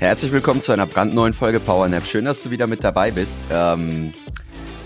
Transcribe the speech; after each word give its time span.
Herzlich 0.00 0.32
willkommen 0.32 0.62
zu 0.62 0.72
einer 0.72 0.86
brandneuen 0.86 1.34
Folge 1.34 1.60
PowerNap. 1.60 2.06
Schön, 2.06 2.24
dass 2.24 2.42
du 2.42 2.50
wieder 2.50 2.66
mit 2.66 2.82
dabei 2.82 3.10
bist. 3.10 3.38
Ähm, 3.52 4.14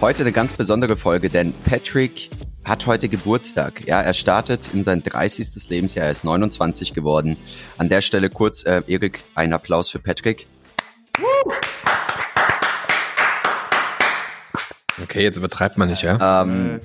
heute 0.00 0.24
eine 0.24 0.32
ganz 0.32 0.54
besondere 0.54 0.96
Folge, 0.96 1.30
denn 1.30 1.52
Patrick 1.64 2.30
hat 2.64 2.84
heute 2.88 3.08
Geburtstag. 3.08 3.86
Ja, 3.86 4.00
er 4.00 4.12
startet 4.12 4.74
in 4.74 4.82
sein 4.82 5.04
30. 5.04 5.68
Lebensjahr. 5.68 6.06
Er 6.06 6.10
ist 6.10 6.24
29 6.24 6.94
geworden. 6.94 7.36
An 7.78 7.88
der 7.88 8.00
Stelle 8.00 8.28
kurz, 8.28 8.64
äh, 8.64 8.82
Erik, 8.88 9.22
ein 9.36 9.52
Applaus 9.52 9.88
für 9.88 10.00
Patrick. 10.00 10.48
Okay, 15.00 15.22
jetzt 15.22 15.36
übertreibt 15.36 15.78
man 15.78 15.90
nicht, 15.90 16.02
ja? 16.02 16.42
Ähm, 16.42 16.80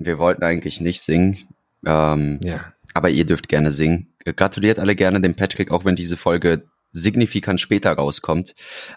wir 0.00 0.18
wollten 0.18 0.42
eigentlich 0.42 0.80
nicht 0.80 1.00
singen. 1.00 1.38
Ähm, 1.86 2.40
ja. 2.42 2.72
Aber 2.94 3.10
ihr 3.10 3.24
dürft 3.24 3.48
gerne 3.48 3.70
singen 3.70 4.10
gratuliert 4.24 4.78
alle 4.78 4.94
gerne 4.94 5.20
dem 5.20 5.34
Patrick, 5.34 5.70
auch 5.70 5.84
wenn 5.84 5.96
diese 5.96 6.16
Folge 6.16 6.68
signifikant 6.92 7.60
später 7.60 7.92
rauskommt, 7.92 8.54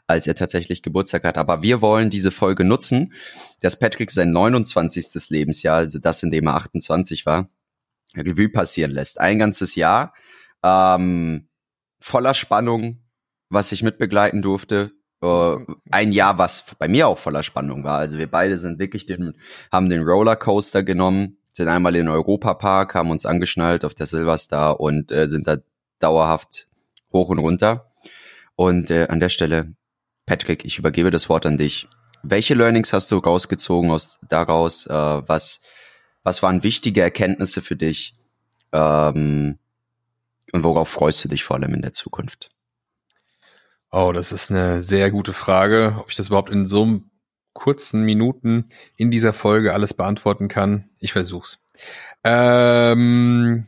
als 0.07 0.25
er 0.25 0.35
tatsächlich 0.35 0.81
Geburtstag 0.81 1.23
hat. 1.23 1.37
Aber 1.37 1.61
wir 1.61 1.81
wollen 1.81 2.09
diese 2.09 2.31
Folge 2.31 2.65
nutzen, 2.65 3.13
dass 3.61 3.77
Patrick 3.77 4.09
sein 4.09 4.31
29. 4.31 5.29
Lebensjahr, 5.29 5.77
also 5.77 5.99
das, 5.99 6.23
in 6.23 6.31
dem 6.31 6.47
er 6.47 6.55
28 6.55 7.25
war, 7.25 7.49
Revue 8.15 8.49
passieren 8.49 8.91
lässt. 8.91 9.19
Ein 9.19 9.39
ganzes 9.39 9.75
Jahr 9.75 10.13
ähm, 10.63 11.47
voller 11.99 12.33
Spannung, 12.33 13.03
was 13.49 13.71
ich 13.71 13.83
mitbegleiten 13.83 14.41
durfte. 14.41 14.91
Äh, 15.21 15.57
ein 15.91 16.13
Jahr, 16.13 16.39
was 16.39 16.65
bei 16.79 16.87
mir 16.87 17.07
auch 17.07 17.19
voller 17.19 17.43
Spannung 17.43 17.83
war. 17.83 17.99
Also 17.99 18.17
wir 18.17 18.29
beide 18.29 18.57
sind 18.57 18.79
wirklich 18.79 19.05
den, 19.05 19.37
haben 19.71 19.89
den 19.89 20.01
Rollercoaster 20.01 20.83
genommen 20.83 21.37
sind 21.53 21.67
einmal 21.67 21.95
in 21.95 22.09
Europapark, 22.09 22.95
haben 22.95 23.11
uns 23.11 23.25
angeschnallt 23.25 23.85
auf 23.85 23.93
der 23.93 24.07
Silverstar 24.07 24.79
und 24.79 25.11
äh, 25.11 25.27
sind 25.27 25.47
da 25.47 25.57
dauerhaft 25.99 26.67
hoch 27.11 27.29
und 27.29 27.39
runter. 27.39 27.91
Und 28.55 28.91
äh, 28.91 29.07
an 29.07 29.19
der 29.19 29.29
Stelle, 29.29 29.75
Patrick, 30.25 30.65
ich 30.65 30.79
übergebe 30.79 31.11
das 31.11 31.29
Wort 31.29 31.45
an 31.45 31.57
dich. 31.57 31.87
Welche 32.23 32.55
Learnings 32.55 32.93
hast 32.93 33.11
du 33.11 33.17
rausgezogen 33.17 33.91
aus 33.91 34.19
daraus? 34.27 34.87
Äh, 34.87 34.93
was, 34.93 35.61
was 36.23 36.41
waren 36.41 36.63
wichtige 36.63 37.01
Erkenntnisse 37.01 37.61
für 37.61 37.75
dich? 37.75 38.15
Ähm, 38.71 39.59
und 40.51 40.63
worauf 40.63 40.89
freust 40.89 41.23
du 41.23 41.29
dich 41.29 41.43
vor 41.43 41.57
allem 41.57 41.73
in 41.73 41.81
der 41.81 41.93
Zukunft? 41.93 42.49
Oh, 43.91 44.11
das 44.11 44.31
ist 44.31 44.49
eine 44.49 44.81
sehr 44.81 45.11
gute 45.11 45.33
Frage. 45.33 45.97
Ob 45.99 46.09
ich 46.09 46.15
das 46.15 46.27
überhaupt 46.27 46.49
in 46.49 46.65
so 46.65 46.83
einem 46.83 47.11
kurzen 47.53 48.03
Minuten 48.03 48.69
in 48.95 49.11
dieser 49.11 49.33
Folge 49.33 49.73
alles 49.73 49.93
beantworten 49.93 50.47
kann. 50.47 50.89
Ich 50.99 51.13
versuch's. 51.13 51.59
Ähm, 52.23 53.67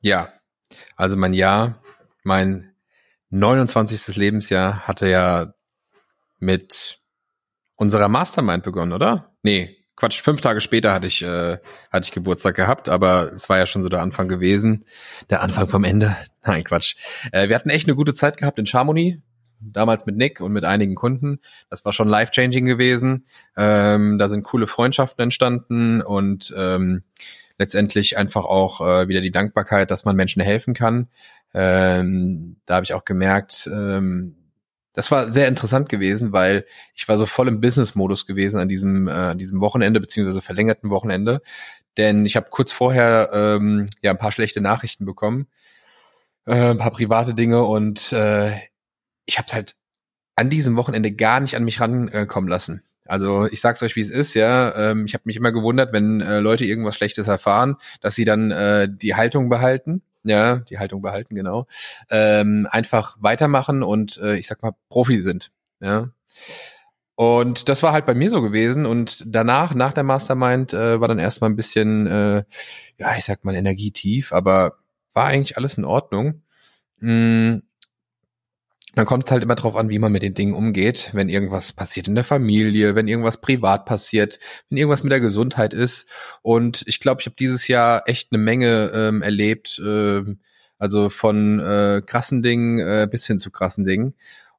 ja, 0.00 0.32
also 0.96 1.16
mein 1.16 1.34
Jahr, 1.34 1.82
mein 2.22 2.74
29. 3.30 4.16
Lebensjahr 4.16 4.86
hatte 4.86 5.08
ja 5.08 5.54
mit 6.38 7.00
unserer 7.76 8.08
Mastermind 8.08 8.62
begonnen, 8.62 8.92
oder? 8.92 9.34
Nee, 9.42 9.84
Quatsch, 9.96 10.20
fünf 10.20 10.40
Tage 10.40 10.60
später 10.60 10.92
hatte 10.92 11.06
ich, 11.06 11.22
äh, 11.22 11.58
hatte 11.92 12.04
ich 12.04 12.12
Geburtstag 12.12 12.56
gehabt, 12.56 12.88
aber 12.88 13.32
es 13.32 13.48
war 13.48 13.58
ja 13.58 13.66
schon 13.66 13.82
so 13.82 13.88
der 13.88 14.00
Anfang 14.00 14.26
gewesen. 14.26 14.84
Der 15.30 15.40
Anfang 15.40 15.68
vom 15.68 15.84
Ende. 15.84 16.16
Nein, 16.44 16.64
Quatsch. 16.64 16.96
Äh, 17.30 17.48
wir 17.48 17.56
hatten 17.56 17.70
echt 17.70 17.86
eine 17.86 17.94
gute 17.94 18.12
Zeit 18.12 18.36
gehabt 18.36 18.58
in 18.58 18.66
Chamonix 18.66 19.18
damals 19.60 20.06
mit 20.06 20.16
Nick 20.16 20.40
und 20.40 20.52
mit 20.52 20.64
einigen 20.64 20.94
Kunden. 20.94 21.40
Das 21.70 21.84
war 21.84 21.92
schon 21.92 22.08
life-changing 22.08 22.64
gewesen. 22.64 23.26
Ähm, 23.56 24.18
da 24.18 24.28
sind 24.28 24.44
coole 24.44 24.66
Freundschaften 24.66 25.22
entstanden 25.22 26.02
und 26.02 26.54
ähm, 26.56 27.00
letztendlich 27.58 28.16
einfach 28.16 28.44
auch 28.44 28.80
äh, 28.80 29.08
wieder 29.08 29.20
die 29.20 29.30
Dankbarkeit, 29.30 29.90
dass 29.90 30.04
man 30.04 30.16
Menschen 30.16 30.42
helfen 30.42 30.74
kann. 30.74 31.08
Ähm, 31.52 32.56
da 32.66 32.76
habe 32.76 32.84
ich 32.84 32.94
auch 32.94 33.04
gemerkt, 33.04 33.68
ähm, 33.72 34.36
das 34.94 35.10
war 35.10 35.28
sehr 35.28 35.48
interessant 35.48 35.88
gewesen, 35.88 36.32
weil 36.32 36.64
ich 36.94 37.06
war 37.08 37.18
so 37.18 37.26
voll 37.26 37.48
im 37.48 37.60
Business-Modus 37.60 38.26
gewesen 38.26 38.60
an 38.60 38.68
diesem, 38.68 39.08
äh, 39.08 39.10
an 39.10 39.38
diesem 39.38 39.60
Wochenende, 39.60 40.00
beziehungsweise 40.00 40.40
verlängerten 40.40 40.90
Wochenende. 40.90 41.42
Denn 41.96 42.24
ich 42.26 42.36
habe 42.36 42.46
kurz 42.50 42.72
vorher 42.72 43.30
ähm, 43.32 43.88
ja 44.02 44.12
ein 44.12 44.18
paar 44.18 44.32
schlechte 44.32 44.60
Nachrichten 44.60 45.04
bekommen, 45.04 45.46
äh, 46.46 46.70
ein 46.70 46.78
paar 46.78 46.92
private 46.92 47.34
Dinge 47.34 47.64
und 47.64 48.12
äh, 48.12 48.52
ich 49.26 49.38
habe 49.38 49.52
halt 49.52 49.76
an 50.36 50.50
diesem 50.50 50.76
Wochenende 50.76 51.12
gar 51.12 51.40
nicht 51.40 51.56
an 51.56 51.64
mich 51.64 51.80
rankommen 51.80 52.48
lassen. 52.48 52.82
Also 53.06 53.46
ich 53.46 53.60
sag's 53.60 53.82
euch, 53.82 53.96
wie 53.96 54.00
es 54.00 54.10
ist, 54.10 54.34
ja. 54.34 54.74
Ähm, 54.90 55.04
ich 55.06 55.14
habe 55.14 55.22
mich 55.26 55.36
immer 55.36 55.52
gewundert, 55.52 55.92
wenn 55.92 56.20
äh, 56.20 56.40
Leute 56.40 56.64
irgendwas 56.64 56.96
Schlechtes 56.96 57.28
erfahren, 57.28 57.76
dass 58.00 58.14
sie 58.14 58.24
dann 58.24 58.50
äh, 58.50 58.88
die 58.90 59.14
Haltung 59.14 59.48
behalten, 59.48 60.02
ja, 60.24 60.56
die 60.56 60.78
Haltung 60.78 61.02
behalten, 61.02 61.34
genau, 61.34 61.66
ähm, 62.10 62.66
einfach 62.70 63.16
weitermachen 63.20 63.82
und 63.82 64.16
äh, 64.18 64.36
ich 64.36 64.46
sag 64.46 64.62
mal 64.62 64.72
Profi 64.88 65.20
sind, 65.20 65.50
ja. 65.80 66.10
Und 67.16 67.68
das 67.68 67.82
war 67.82 67.92
halt 67.92 68.06
bei 68.06 68.14
mir 68.14 68.30
so 68.30 68.42
gewesen. 68.42 68.86
Und 68.86 69.22
danach, 69.26 69.74
nach 69.74 69.92
der 69.92 70.02
Mastermind, 70.02 70.72
äh, 70.72 71.00
war 71.00 71.06
dann 71.06 71.20
erstmal 71.20 71.50
ein 71.50 71.56
bisschen, 71.56 72.06
äh, 72.06 72.44
ja, 72.98 73.16
ich 73.16 73.24
sag 73.24 73.44
mal, 73.44 73.54
energietief, 73.54 74.32
aber 74.32 74.78
war 75.12 75.26
eigentlich 75.26 75.56
alles 75.56 75.78
in 75.78 75.84
Ordnung. 75.84 76.42
Mm, 76.98 77.58
dann 78.94 79.06
kommt 79.06 79.26
es 79.26 79.32
halt 79.32 79.42
immer 79.42 79.54
drauf 79.54 79.76
an, 79.76 79.88
wie 79.88 79.98
man 79.98 80.12
mit 80.12 80.22
den 80.22 80.34
Dingen 80.34 80.54
umgeht, 80.54 81.10
wenn 81.12 81.28
irgendwas 81.28 81.72
passiert 81.72 82.08
in 82.08 82.14
der 82.14 82.24
Familie, 82.24 82.94
wenn 82.94 83.08
irgendwas 83.08 83.40
privat 83.40 83.84
passiert, 83.84 84.38
wenn 84.68 84.78
irgendwas 84.78 85.02
mit 85.02 85.12
der 85.12 85.20
Gesundheit 85.20 85.74
ist. 85.74 86.06
Und 86.42 86.84
ich 86.86 87.00
glaube, 87.00 87.20
ich 87.20 87.26
habe 87.26 87.36
dieses 87.36 87.68
Jahr 87.68 88.02
echt 88.06 88.32
eine 88.32 88.42
Menge 88.42 88.92
ähm, 88.94 89.22
erlebt, 89.22 89.80
ähm, 89.84 90.38
also 90.78 91.10
von 91.10 91.60
äh, 91.60 92.02
krassen 92.04 92.42
Dingen 92.42 92.78
äh, 92.78 93.08
bis 93.10 93.26
hin 93.26 93.38
zu 93.38 93.50
krassen 93.50 93.84
Dingen 93.84 94.14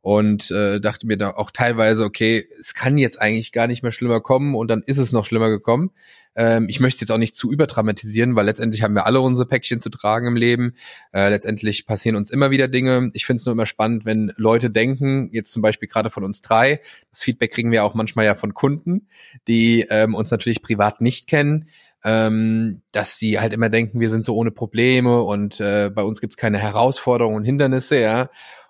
und 0.05 0.51
äh, 0.51 0.79
dachte 0.79 1.07
mir 1.07 1.17
da 1.17 1.31
auch 1.31 1.49
teilweise, 1.49 2.03
okay, 2.03 2.47
es 2.59 2.75
kann 2.75 2.97
jetzt 2.99 3.19
eigentlich 3.19 3.51
gar 3.51 3.65
nicht 3.65 3.81
mehr 3.81 3.91
schlimmer 3.91 4.21
kommen 4.21 4.53
und 4.53 4.67
dann 4.67 4.83
ist 4.85 4.99
es 4.99 5.11
noch 5.11 5.25
schlimmer 5.25 5.49
gekommen. 5.49 5.89
Ähm, 6.35 6.67
ich 6.69 6.79
möchte 6.79 7.01
jetzt 7.01 7.11
auch 7.11 7.17
nicht 7.17 7.35
zu 7.35 7.51
überdramatisieren, 7.51 8.35
weil 8.35 8.45
letztendlich 8.45 8.83
haben 8.83 8.93
wir 8.93 9.05
alle 9.05 9.21
unsere 9.21 9.47
Päckchen 9.47 9.79
zu 9.79 9.89
tragen 9.89 10.27
im 10.27 10.35
Leben. 10.35 10.75
Äh, 11.13 11.29
letztendlich 11.29 11.85
passieren 11.85 12.15
uns 12.15 12.29
immer 12.29 12.51
wieder 12.51 12.67
Dinge. 12.67 13.09
Ich 13.13 13.25
finde 13.25 13.39
es 13.39 13.45
nur 13.45 13.53
immer 13.53 13.65
spannend, 13.65 14.05
wenn 14.05 14.33
Leute 14.37 14.69
denken, 14.69 15.29
jetzt 15.31 15.51
zum 15.51 15.61
Beispiel 15.61 15.87
gerade 15.87 16.09
von 16.09 16.23
uns 16.23 16.41
drei, 16.41 16.81
das 17.09 17.21
Feedback 17.21 17.51
kriegen 17.51 17.71
wir 17.71 17.83
auch 17.83 17.93
manchmal 17.93 18.25
ja 18.25 18.35
von 18.35 18.53
Kunden, 18.53 19.07
die 19.47 19.85
ähm, 19.89 20.15
uns 20.15 20.31
natürlich 20.31 20.61
privat 20.61 21.01
nicht 21.01 21.27
kennen, 21.27 21.69
ähm, 22.03 22.81
dass 22.91 23.17
die 23.17 23.39
halt 23.39 23.53
immer 23.53 23.69
denken, 23.69 23.99
wir 23.99 24.09
sind 24.09 24.25
so 24.25 24.35
ohne 24.35 24.51
Probleme 24.51 25.21
und 25.23 25.59
äh, 25.59 25.89
bei 25.89 26.03
uns 26.03 26.21
gibt's 26.21 26.37
keine 26.37 26.59
Herausforderungen 26.59 27.37
und 27.37 27.45
Hindernisse, 27.45 27.99
ja. 27.99 28.29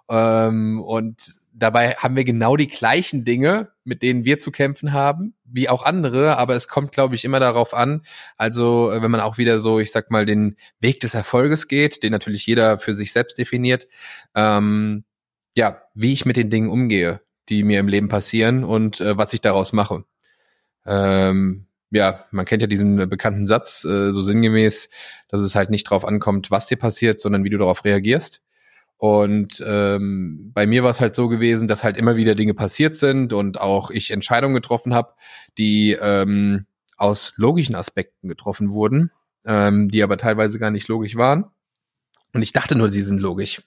Ähm, 0.10 0.82
und 0.82 1.40
dabei 1.56 1.92
haben 1.94 2.16
wir 2.16 2.26
genau 2.26 2.58
die 2.58 2.68
gleichen 2.68 3.24
Dinge, 3.24 3.72
mit 3.84 4.02
denen 4.02 4.26
wir 4.26 4.40
zu 4.40 4.52
kämpfen 4.52 4.94
haben, 4.94 5.36
wie 5.46 5.70
auch 5.70 5.86
andere, 5.86 6.38
aber 6.38 6.56
es 6.56 6.68
kommt, 6.68 6.92
glaube 6.92 7.16
ich, 7.16 7.24
immer 7.24 7.40
darauf 7.40 7.74
an, 7.74 8.06
also 8.38 8.92
äh, 8.92 9.02
wenn 9.02 9.12
man 9.12 9.22
auch 9.22 9.38
wieder 9.38 9.60
so, 9.60 9.80
ich 9.80 9.92
sag 9.92 10.12
mal, 10.12 10.26
den 10.26 10.58
Weg 10.80 11.00
des 11.00 11.14
Erfolges 11.14 11.68
geht, 11.68 12.04
den 12.04 12.12
natürlich 12.12 12.46
jeder 12.46 12.78
für 12.78 12.94
sich 12.94 13.14
selbst 13.14 13.38
definiert, 13.38 13.88
ähm, 14.36 15.06
ja, 15.56 15.82
wie 15.94 16.12
ich 16.14 16.26
mit 16.26 16.36
den 16.36 16.50
Dingen 16.50 16.70
umgehe, 16.70 17.22
die 17.50 17.64
mir 17.64 17.80
im 17.80 17.88
Leben 17.88 18.10
passieren 18.10 18.64
und 18.64 19.00
äh, 19.00 19.18
was 19.18 19.34
ich 19.34 19.42
daraus 19.42 19.72
mache. 19.72 20.04
Ähm, 20.86 21.68
ja, 21.92 22.26
man 22.32 22.46
kennt 22.46 22.62
ja 22.62 22.68
diesen 22.68 23.10
bekannten 23.10 23.48
Satz, 23.48 23.86
äh, 23.86 24.12
so 24.12 24.22
sinngemäß, 24.22 24.90
dass 25.30 25.42
es 25.42 25.56
halt 25.56 25.70
nicht 25.70 25.88
darauf 25.88 26.04
ankommt, 26.04 26.52
was 26.52 26.68
dir 26.68 26.78
passiert, 26.78 27.20
sondern 27.22 27.44
wie 27.46 27.50
du 27.50 27.58
darauf 27.58 27.86
reagierst. 27.86 28.42
Und 29.06 29.64
ähm, 29.64 30.50
bei 30.56 30.66
mir 30.66 30.82
war 30.82 30.90
es 30.90 31.00
halt 31.00 31.14
so 31.14 31.28
gewesen, 31.28 31.68
dass 31.68 31.84
halt 31.84 31.96
immer 31.96 32.16
wieder 32.16 32.34
Dinge 32.34 32.56
passiert 32.56 32.96
sind 32.96 33.34
und 33.34 33.62
auch 33.62 33.92
ich 33.92 34.10
Entscheidungen 34.10 34.56
getroffen 34.56 34.96
habe, 34.96 35.14
die 35.60 35.96
ähm, 36.02 36.66
aus 36.98 37.34
logischen 37.36 37.76
Aspekten 37.76 38.28
getroffen 38.28 38.72
wurden, 38.72 39.12
ähm, 39.46 39.90
die 39.90 40.02
aber 40.02 40.18
teilweise 40.18 40.58
gar 40.58 40.72
nicht 40.72 40.88
logisch 40.88 41.18
waren. 41.18 41.46
Und 42.34 42.42
ich 42.42 42.52
dachte 42.52 42.76
nur, 42.76 42.90
sie 42.90 43.04
sind 43.04 43.22
logisch. 43.22 43.62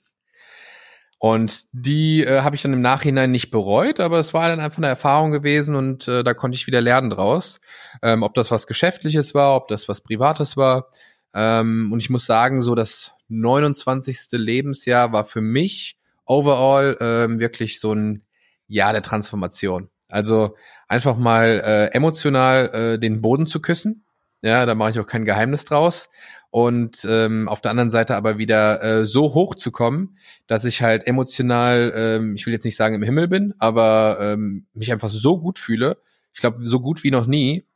Und 1.19 1.67
die 1.71 2.25
äh, 2.25 2.41
habe 2.41 2.57
ich 2.57 2.63
dann 2.63 2.73
im 2.73 2.81
Nachhinein 2.81 3.31
nicht 3.31 3.53
bereut, 3.53 4.01
aber 4.01 4.19
es 4.19 4.35
war 4.35 4.49
dann 4.49 4.59
einfach 4.59 4.79
eine 4.79 4.89
Erfahrung 4.89 5.31
gewesen 5.31 5.77
und 5.77 6.09
äh, 6.09 6.25
da 6.25 6.35
konnte 6.35 6.57
ich 6.57 6.67
wieder 6.67 6.81
lernen 6.81 7.11
draus. 7.11 7.61
Ähm, 8.03 8.25
ob 8.25 8.35
das 8.35 8.51
was 8.51 8.67
Geschäftliches 8.67 9.35
war, 9.35 9.55
ob 9.55 9.69
das 9.69 9.89
was 9.89 10.01
Privates 10.01 10.57
war. 10.57 10.91
Ähm, 11.35 11.91
und 11.93 12.01
ich 12.01 12.11
muss 12.11 12.27
sagen, 12.27 12.63
so 12.63 12.75
das 12.75 13.13
29. 13.29 14.19
Lebensjahr 14.33 15.13
war 15.13 15.25
für 15.25 15.41
mich 15.41 15.97
overall 16.25 16.97
ähm, 17.01 17.39
wirklich 17.39 17.81
so 17.81 17.93
ein 17.93 18.23
Jahr 18.67 18.93
der 18.93 19.03
Transformation. 19.03 19.89
Also 20.09 20.57
einfach 20.89 21.17
mal 21.17 21.63
äh, 21.65 21.95
emotional 21.95 22.69
äh, 22.75 22.99
den 22.99 23.21
Boden 23.21 23.47
zu 23.47 23.61
küssen. 23.61 24.05
Ja, 24.43 24.67
da 24.67 24.75
mache 24.75 24.91
ich 24.91 25.01
auch 25.01 25.07
kein 25.07 25.25
Geheimnis 25.25 25.65
draus. 25.65 26.09
Und 26.51 27.07
ähm, 27.07 27.47
auf 27.49 27.61
der 27.61 27.71
anderen 27.71 27.91
Seite 27.91 28.15
aber 28.17 28.39
wieder 28.39 28.83
äh, 28.83 29.07
so 29.07 29.35
hoch 29.35 29.55
zu 29.55 29.71
kommen, 29.71 30.17
dass 30.47 30.65
ich 30.65 30.81
halt 30.81 31.07
emotional, 31.07 31.93
ähm, 31.95 32.37
ich 32.37 32.47
will 32.47 32.55
jetzt 32.55 32.65
nicht 32.65 32.77
sagen 32.77 32.95
im 32.95 33.03
Himmel 33.03 33.29
bin, 33.29 33.55
aber 33.59 34.19
ähm, 34.21 34.67
mich 34.73 34.91
einfach 34.91 35.11
so 35.11 35.39
gut 35.39 35.59
fühle. 35.59 35.99
Ich 36.33 36.41
glaube, 36.41 36.67
so 36.67 36.81
gut 36.81 37.05
wie 37.05 37.11
noch 37.11 37.27
nie. 37.27 37.67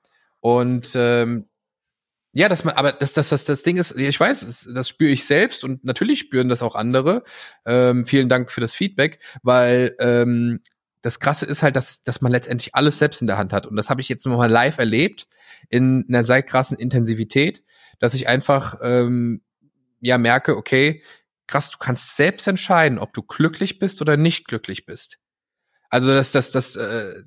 Und 0.41 0.93
ähm, 0.95 1.47
ja, 2.35 2.49
dass 2.49 2.65
man, 2.65 2.75
aber 2.75 2.93
das, 2.93 3.13
das, 3.13 3.29
das, 3.29 3.45
das 3.45 3.63
Ding 3.63 3.77
ist, 3.77 3.95
ich 3.97 4.19
weiß, 4.19 4.41
das, 4.41 4.69
das 4.75 4.89
spüre 4.89 5.11
ich 5.11 5.25
selbst 5.25 5.65
und 5.65 5.85
natürlich 5.85 6.21
spüren 6.21 6.49
das 6.49 6.63
auch 6.63 6.75
andere. 6.75 7.25
Ähm, 7.67 8.07
vielen 8.07 8.31
Dank 8.31 8.51
für 8.51 8.63
das 8.63 8.75
Feedback, 8.75 9.21
weil 9.43 9.95
ähm, 9.99 10.61
das 11.03 11.21
Krasse 11.21 11.45
ist 11.45 11.63
halt, 11.63 11.77
dass, 11.77 12.03
dass 12.03 12.23
man 12.23 12.33
letztendlich 12.33 12.75
alles 12.75 12.99
selbst 12.99 13.21
in 13.21 13.27
der 13.27 13.37
Hand 13.37 13.53
hat. 13.53 13.67
Und 13.67 13.77
das 13.77 13.91
habe 13.91 14.01
ich 14.01 14.09
jetzt 14.09 14.25
nochmal 14.25 14.51
live 14.51 14.79
erlebt 14.79 15.27
in 15.69 16.07
einer 16.09 16.25
sehr 16.25 16.43
krassen 16.43 16.79
Intensivität, 16.79 17.65
dass 17.99 18.15
ich 18.15 18.29
einfach 18.29 18.79
ähm, 18.83 19.43
ja 20.01 20.17
merke, 20.17 20.57
okay, 20.57 21.03
krass, 21.47 21.71
du 21.71 21.79
kannst 21.79 22.17
selbst 22.17 22.49
entscheiden, 22.49 22.99
ob 22.99 23.13
du 23.13 23.23
glücklich 23.23 23.79
bist 23.79 24.01
oder 24.01 24.17
nicht 24.17 24.47
glücklich 24.47 24.87
bist. 24.87 25.19
Also 25.91 26.09
das, 26.15 26.33
das, 26.33 26.53
das, 26.53 26.77
äh, 26.77 27.23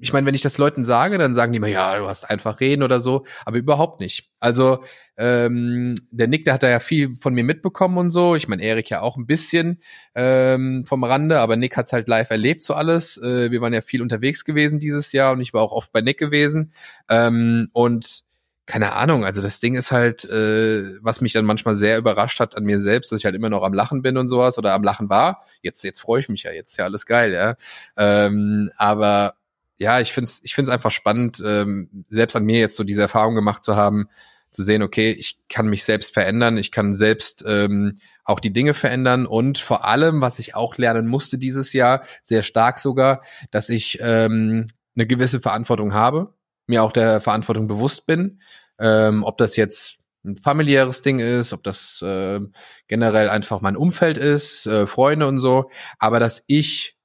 ich 0.00 0.12
meine, 0.12 0.26
wenn 0.26 0.34
ich 0.34 0.42
das 0.42 0.58
Leuten 0.58 0.84
sage, 0.84 1.18
dann 1.18 1.34
sagen 1.34 1.52
die 1.52 1.58
immer, 1.58 1.68
ja, 1.68 1.98
du 1.98 2.08
hast 2.08 2.28
einfach 2.28 2.60
reden 2.60 2.82
oder 2.82 3.00
so, 3.00 3.24
aber 3.44 3.58
überhaupt 3.58 4.00
nicht. 4.00 4.30
Also 4.40 4.82
ähm, 5.18 5.96
der 6.10 6.26
Nick, 6.26 6.44
der 6.46 6.54
hat 6.54 6.62
da 6.62 6.70
ja 6.70 6.80
viel 6.80 7.14
von 7.16 7.34
mir 7.34 7.44
mitbekommen 7.44 7.98
und 7.98 8.10
so. 8.10 8.34
Ich 8.34 8.48
meine, 8.48 8.62
Erik 8.62 8.88
ja 8.88 9.02
auch 9.02 9.18
ein 9.18 9.26
bisschen 9.26 9.82
ähm, 10.14 10.84
vom 10.86 11.04
Rande, 11.04 11.38
aber 11.38 11.56
Nick 11.56 11.76
hat's 11.76 11.92
halt 11.92 12.08
live 12.08 12.30
erlebt 12.30 12.62
so 12.62 12.72
alles. 12.72 13.18
Äh, 13.18 13.50
wir 13.50 13.60
waren 13.60 13.74
ja 13.74 13.82
viel 13.82 14.00
unterwegs 14.00 14.44
gewesen 14.44 14.80
dieses 14.80 15.12
Jahr 15.12 15.32
und 15.34 15.42
ich 15.42 15.52
war 15.52 15.60
auch 15.62 15.72
oft 15.72 15.92
bei 15.92 16.00
Nick 16.00 16.18
gewesen. 16.18 16.72
Ähm, 17.10 17.68
und 17.72 18.24
keine 18.70 18.92
Ahnung, 18.92 19.24
also 19.24 19.42
das 19.42 19.58
Ding 19.58 19.74
ist 19.74 19.90
halt, 19.90 20.24
äh, 20.26 20.94
was 21.02 21.20
mich 21.20 21.32
dann 21.32 21.44
manchmal 21.44 21.74
sehr 21.74 21.98
überrascht 21.98 22.38
hat 22.38 22.56
an 22.56 22.64
mir 22.64 22.78
selbst, 22.78 23.10
dass 23.10 23.18
ich 23.18 23.24
halt 23.24 23.34
immer 23.34 23.50
noch 23.50 23.64
am 23.64 23.74
Lachen 23.74 24.00
bin 24.00 24.16
und 24.16 24.28
sowas 24.28 24.58
oder 24.58 24.74
am 24.74 24.84
Lachen 24.84 25.10
war. 25.10 25.44
Jetzt, 25.60 25.82
jetzt 25.82 26.00
freue 26.00 26.20
ich 26.20 26.28
mich 26.28 26.44
ja, 26.44 26.52
jetzt 26.52 26.70
ist 26.70 26.76
ja 26.76 26.84
alles 26.84 27.04
geil, 27.04 27.32
ja. 27.32 27.56
Ähm, 27.96 28.70
aber 28.76 29.34
ja, 29.80 29.98
ich 29.98 30.12
finde 30.12 30.26
es 30.26 30.40
ich 30.44 30.54
find's 30.54 30.70
einfach 30.70 30.90
spannend, 30.90 31.42
ähm, 31.44 32.04
selbst 32.10 32.36
an 32.36 32.44
mir 32.44 32.60
jetzt 32.60 32.76
so 32.76 32.84
diese 32.84 33.00
Erfahrung 33.00 33.34
gemacht 33.34 33.64
zu 33.64 33.76
haben, 33.76 34.08
zu 34.50 34.62
sehen, 34.62 34.82
okay, 34.82 35.10
ich 35.12 35.38
kann 35.48 35.68
mich 35.68 35.84
selbst 35.84 36.12
verändern, 36.12 36.58
ich 36.58 36.70
kann 36.70 36.94
selbst 36.94 37.42
ähm, 37.46 37.94
auch 38.24 38.40
die 38.40 38.52
Dinge 38.52 38.74
verändern 38.74 39.26
und 39.26 39.58
vor 39.58 39.86
allem, 39.86 40.20
was 40.20 40.38
ich 40.38 40.54
auch 40.54 40.76
lernen 40.76 41.06
musste 41.06 41.38
dieses 41.38 41.72
Jahr, 41.72 42.04
sehr 42.22 42.42
stark 42.42 42.78
sogar, 42.78 43.22
dass 43.50 43.70
ich 43.70 43.98
ähm, 44.02 44.66
eine 44.94 45.06
gewisse 45.06 45.40
Verantwortung 45.40 45.94
habe, 45.94 46.34
mir 46.66 46.82
auch 46.82 46.92
der 46.92 47.22
Verantwortung 47.22 47.66
bewusst 47.66 48.06
bin, 48.06 48.42
ähm, 48.78 49.24
ob 49.24 49.38
das 49.38 49.56
jetzt 49.56 49.96
ein 50.24 50.36
familiäres 50.36 51.00
Ding 51.00 51.20
ist, 51.20 51.54
ob 51.54 51.62
das 51.62 52.02
äh, 52.02 52.40
generell 52.86 53.30
einfach 53.30 53.62
mein 53.62 53.76
Umfeld 53.76 54.18
ist, 54.18 54.66
äh, 54.66 54.86
Freunde 54.86 55.26
und 55.26 55.40
so, 55.40 55.70
aber 55.98 56.20
dass 56.20 56.44
ich 56.48 56.99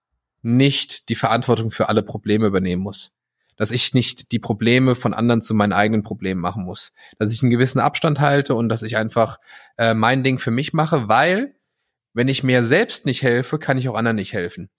nicht 0.45 1.09
die 1.09 1.15
Verantwortung 1.15 1.71
für 1.71 1.89
alle 1.89 2.03
Probleme 2.03 2.45
übernehmen 2.45 2.83
muss. 2.83 3.11
Dass 3.57 3.71
ich 3.71 3.93
nicht 3.93 4.31
die 4.31 4.39
Probleme 4.39 4.95
von 4.95 5.13
anderen 5.13 5.41
zu 5.41 5.53
meinen 5.53 5.73
eigenen 5.73 6.03
Problemen 6.03 6.39
machen 6.39 6.65
muss. 6.65 6.91
Dass 7.17 7.31
ich 7.31 7.41
einen 7.41 7.51
gewissen 7.51 7.79
Abstand 7.79 8.19
halte 8.19 8.53
und 8.53 8.69
dass 8.69 8.83
ich 8.83 8.97
einfach 8.97 9.39
äh, 9.77 9.93
mein 9.93 10.23
Ding 10.23 10.39
für 10.39 10.51
mich 10.51 10.73
mache, 10.73 11.07
weil 11.07 11.55
wenn 12.13 12.27
ich 12.27 12.43
mir 12.43 12.63
selbst 12.63 13.05
nicht 13.05 13.23
helfe, 13.23 13.59
kann 13.59 13.77
ich 13.77 13.89
auch 13.89 13.95
anderen 13.95 14.17
nicht 14.17 14.33
helfen. 14.33 14.69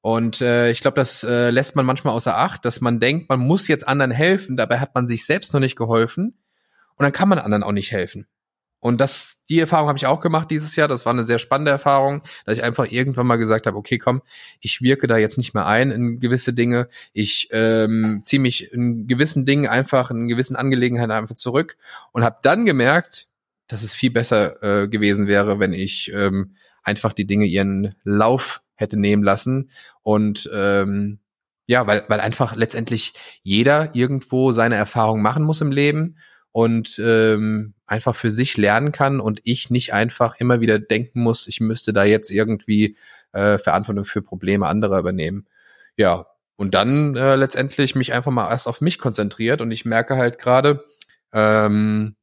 Und 0.00 0.40
äh, 0.40 0.70
ich 0.70 0.80
glaube, 0.80 0.96
das 0.96 1.22
äh, 1.22 1.50
lässt 1.50 1.76
man 1.76 1.84
manchmal 1.84 2.14
außer 2.14 2.36
Acht, 2.36 2.64
dass 2.64 2.80
man 2.80 2.98
denkt, 2.98 3.28
man 3.28 3.40
muss 3.40 3.68
jetzt 3.68 3.86
anderen 3.86 4.10
helfen, 4.10 4.56
dabei 4.56 4.78
hat 4.78 4.94
man 4.94 5.06
sich 5.06 5.26
selbst 5.26 5.52
noch 5.52 5.60
nicht 5.60 5.76
geholfen 5.76 6.38
und 6.96 7.02
dann 7.04 7.12
kann 7.12 7.28
man 7.28 7.38
anderen 7.38 7.62
auch 7.62 7.72
nicht 7.72 7.92
helfen. 7.92 8.26
Und 8.80 8.98
das, 8.98 9.44
die 9.48 9.60
Erfahrung 9.60 9.88
habe 9.88 9.98
ich 9.98 10.06
auch 10.06 10.20
gemacht 10.20 10.50
dieses 10.50 10.74
Jahr. 10.74 10.88
Das 10.88 11.04
war 11.04 11.12
eine 11.12 11.24
sehr 11.24 11.38
spannende 11.38 11.70
Erfahrung, 11.70 12.22
dass 12.46 12.56
ich 12.56 12.64
einfach 12.64 12.90
irgendwann 12.90 13.26
mal 13.26 13.36
gesagt 13.36 13.66
habe, 13.66 13.76
okay, 13.76 13.98
komm, 13.98 14.22
ich 14.60 14.80
wirke 14.80 15.06
da 15.06 15.18
jetzt 15.18 15.36
nicht 15.36 15.54
mehr 15.54 15.66
ein 15.66 15.90
in 15.90 16.18
gewisse 16.18 16.54
Dinge. 16.54 16.88
Ich 17.12 17.48
ähm, 17.52 18.22
ziehe 18.24 18.40
mich 18.40 18.72
in 18.72 19.06
gewissen 19.06 19.44
Dingen 19.44 19.66
einfach, 19.66 20.10
in 20.10 20.28
gewissen 20.28 20.56
Angelegenheiten 20.56 21.12
einfach 21.12 21.34
zurück 21.34 21.76
und 22.12 22.24
habe 22.24 22.38
dann 22.42 22.64
gemerkt, 22.64 23.28
dass 23.68 23.82
es 23.82 23.94
viel 23.94 24.10
besser 24.10 24.62
äh, 24.62 24.88
gewesen 24.88 25.26
wäre, 25.26 25.60
wenn 25.60 25.74
ich 25.74 26.10
ähm, 26.12 26.56
einfach 26.82 27.12
die 27.12 27.26
Dinge 27.26 27.46
ihren 27.46 27.94
Lauf 28.02 28.62
hätte 28.74 28.98
nehmen 28.98 29.22
lassen 29.22 29.70
und 30.02 30.50
ähm, 30.52 31.18
ja, 31.66 31.86
weil, 31.86 32.04
weil 32.08 32.18
einfach 32.18 32.56
letztendlich 32.56 33.12
jeder 33.44 33.94
irgendwo 33.94 34.50
seine 34.50 34.74
Erfahrung 34.74 35.22
machen 35.22 35.44
muss 35.44 35.60
im 35.60 35.70
Leben 35.70 36.16
und 36.52 37.00
ähm, 37.04 37.74
einfach 37.86 38.14
für 38.14 38.30
sich 38.30 38.56
lernen 38.56 38.92
kann 38.92 39.20
und 39.20 39.40
ich 39.44 39.70
nicht 39.70 39.92
einfach 39.92 40.36
immer 40.38 40.60
wieder 40.60 40.78
denken 40.78 41.22
muss, 41.22 41.46
ich 41.46 41.60
müsste 41.60 41.92
da 41.92 42.04
jetzt 42.04 42.30
irgendwie 42.30 42.96
äh, 43.32 43.58
Verantwortung 43.58 44.04
für 44.04 44.22
Probleme 44.22 44.66
anderer 44.66 44.98
übernehmen. 44.98 45.46
Ja, 45.96 46.26
und 46.56 46.74
dann 46.74 47.16
äh, 47.16 47.36
letztendlich 47.36 47.94
mich 47.94 48.12
einfach 48.12 48.32
mal 48.32 48.50
erst 48.50 48.66
auf 48.66 48.80
mich 48.80 48.98
konzentriert 48.98 49.60
und 49.60 49.70
ich 49.70 49.84
merke 49.84 50.16
halt 50.16 50.38
gerade, 50.38 50.84
ähm, 51.32 52.16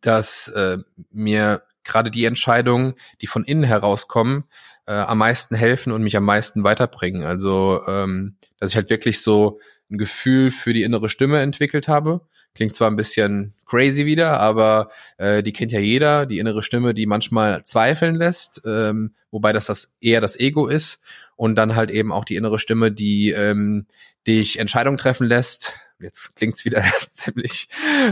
dass 0.00 0.48
äh, 0.48 0.78
mir 1.10 1.62
gerade 1.84 2.10
die 2.10 2.24
Entscheidungen, 2.24 2.94
die 3.20 3.26
von 3.26 3.44
innen 3.44 3.64
herauskommen, 3.64 4.44
äh, 4.86 4.92
am 4.92 5.18
meisten 5.18 5.54
helfen 5.54 5.92
und 5.92 6.02
mich 6.02 6.16
am 6.16 6.24
meisten 6.24 6.64
weiterbringen. 6.64 7.24
Also, 7.24 7.82
ähm, 7.86 8.36
dass 8.58 8.70
ich 8.70 8.76
halt 8.76 8.90
wirklich 8.90 9.20
so 9.20 9.60
ein 9.90 9.98
Gefühl 9.98 10.50
für 10.50 10.72
die 10.72 10.82
innere 10.82 11.08
Stimme 11.08 11.40
entwickelt 11.40 11.88
habe 11.88 12.22
Klingt 12.54 12.74
zwar 12.74 12.90
ein 12.90 12.96
bisschen 12.96 13.54
crazy 13.64 14.06
wieder, 14.06 14.40
aber 14.40 14.90
äh, 15.18 15.42
die 15.42 15.52
kennt 15.52 15.72
ja 15.72 15.80
jeder, 15.80 16.26
die 16.26 16.38
innere 16.38 16.62
Stimme, 16.62 16.94
die 16.94 17.06
manchmal 17.06 17.62
zweifeln 17.64 18.16
lässt, 18.16 18.62
ähm, 18.66 19.14
wobei 19.30 19.52
das, 19.52 19.66
das 19.66 19.96
eher 20.00 20.20
das 20.20 20.38
Ego 20.38 20.66
ist 20.66 21.00
und 21.36 21.54
dann 21.54 21.76
halt 21.76 21.90
eben 21.90 22.12
auch 22.12 22.24
die 22.24 22.36
innere 22.36 22.58
Stimme, 22.58 22.90
die 22.90 23.30
ähm, 23.30 23.86
dich 24.26 24.58
Entscheidungen 24.58 24.98
treffen 24.98 25.26
lässt. 25.26 25.74
Jetzt 26.00 26.34
klingt's 26.34 26.64
wieder 26.64 26.82
ziemlich 27.12 27.68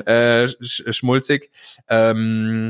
äh, 0.07 0.49
schmulzig, 0.59 1.51
ähm, 1.89 2.69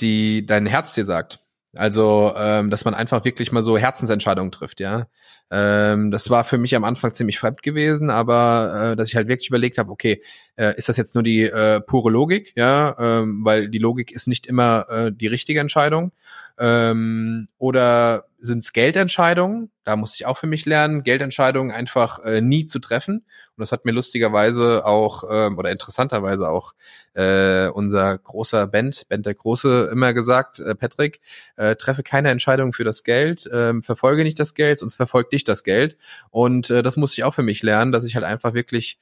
die 0.00 0.44
dein 0.44 0.66
Herz 0.66 0.94
dir 0.94 1.04
sagt. 1.04 1.38
Also, 1.76 2.32
ähm, 2.36 2.70
dass 2.70 2.84
man 2.84 2.94
einfach 2.94 3.24
wirklich 3.24 3.52
mal 3.52 3.62
so 3.62 3.78
Herzensentscheidungen 3.78 4.50
trifft, 4.50 4.80
ja. 4.80 5.06
Ähm, 5.52 6.10
das 6.10 6.30
war 6.30 6.44
für 6.44 6.58
mich 6.58 6.74
am 6.76 6.84
Anfang 6.84 7.12
ziemlich 7.14 7.38
fremd 7.38 7.62
gewesen, 7.62 8.10
aber 8.10 8.92
äh, 8.92 8.96
dass 8.96 9.08
ich 9.08 9.16
halt 9.16 9.28
wirklich 9.28 9.48
überlegt 9.48 9.78
habe, 9.78 9.90
okay, 9.90 10.22
äh, 10.56 10.76
ist 10.76 10.88
das 10.88 10.96
jetzt 10.96 11.14
nur 11.14 11.24
die 11.24 11.42
äh, 11.42 11.80
pure 11.80 12.10
Logik, 12.10 12.52
ja, 12.56 12.96
ähm, 12.98 13.44
weil 13.44 13.68
die 13.68 13.78
Logik 13.78 14.12
ist 14.12 14.28
nicht 14.28 14.46
immer 14.46 14.86
äh, 14.88 15.12
die 15.12 15.26
richtige 15.26 15.60
Entscheidung. 15.60 16.12
Ähm, 16.58 17.48
oder 17.58 18.26
sind 18.40 18.58
es 18.58 18.72
Geldentscheidungen? 18.72 19.70
Da 19.84 19.96
muss 19.96 20.14
ich 20.14 20.26
auch 20.26 20.38
für 20.38 20.46
mich 20.46 20.66
lernen, 20.66 21.02
Geldentscheidungen 21.02 21.70
einfach 21.70 22.18
äh, 22.24 22.40
nie 22.40 22.66
zu 22.66 22.78
treffen. 22.78 23.18
Und 23.18 23.60
das 23.60 23.72
hat 23.72 23.84
mir 23.84 23.92
lustigerweise 23.92 24.84
auch 24.84 25.24
ähm, 25.30 25.58
oder 25.58 25.70
interessanterweise 25.70 26.48
auch 26.48 26.72
äh, 27.14 27.68
unser 27.68 28.16
großer 28.18 28.66
Band, 28.66 29.08
Band 29.08 29.26
der 29.26 29.34
Große, 29.34 29.90
immer 29.92 30.14
gesagt, 30.14 30.60
äh, 30.60 30.74
Patrick, 30.74 31.20
äh, 31.56 31.76
treffe 31.76 32.02
keine 32.02 32.30
Entscheidung 32.30 32.72
für 32.72 32.84
das 32.84 33.04
Geld, 33.04 33.46
äh, 33.46 33.74
verfolge 33.82 34.22
nicht 34.22 34.38
das 34.38 34.54
Geld, 34.54 34.78
sonst 34.78 34.96
verfolgt 34.96 35.32
dich 35.32 35.44
das 35.44 35.62
Geld. 35.64 35.96
Und 36.30 36.70
äh, 36.70 36.82
das 36.82 36.96
muss 36.96 37.12
ich 37.12 37.24
auch 37.24 37.34
für 37.34 37.42
mich 37.42 37.62
lernen, 37.62 37.92
dass 37.92 38.04
ich 38.04 38.14
halt 38.14 38.24
einfach 38.24 38.54
wirklich 38.54 38.98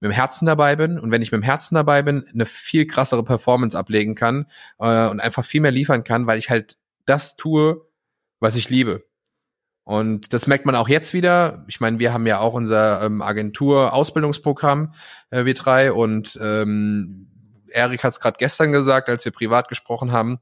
mit 0.00 0.10
dem 0.10 0.14
Herzen 0.14 0.44
dabei 0.44 0.76
bin 0.76 0.98
und 0.98 1.10
wenn 1.10 1.22
ich 1.22 1.32
mit 1.32 1.40
dem 1.40 1.44
Herzen 1.44 1.74
dabei 1.76 2.02
bin, 2.02 2.26
eine 2.32 2.44
viel 2.44 2.86
krassere 2.86 3.24
Performance 3.24 3.78
ablegen 3.78 4.14
kann 4.14 4.46
äh, 4.78 5.08
und 5.08 5.20
einfach 5.20 5.44
viel 5.44 5.62
mehr 5.62 5.70
liefern 5.70 6.04
kann, 6.04 6.26
weil 6.26 6.38
ich 6.38 6.50
halt 6.50 6.76
das 7.06 7.36
tue, 7.36 7.86
was 8.40 8.56
ich 8.56 8.70
liebe. 8.70 9.04
Und 9.84 10.32
das 10.32 10.46
merkt 10.46 10.64
man 10.64 10.76
auch 10.76 10.88
jetzt 10.88 11.12
wieder. 11.12 11.64
Ich 11.68 11.80
meine, 11.80 11.98
wir 11.98 12.12
haben 12.12 12.26
ja 12.26 12.38
auch 12.38 12.54
unser 12.54 13.02
ähm, 13.02 13.20
Agentur-Ausbildungsprogramm, 13.20 14.94
äh, 15.30 15.40
W3, 15.40 15.90
und 15.90 16.38
ähm, 16.42 17.28
Erik 17.68 18.02
hat 18.02 18.12
es 18.12 18.20
gerade 18.20 18.38
gestern 18.38 18.72
gesagt, 18.72 19.10
als 19.10 19.24
wir 19.26 19.32
privat 19.32 19.68
gesprochen 19.68 20.10
haben. 20.10 20.40